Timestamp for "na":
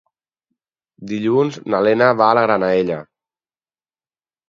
1.75-1.83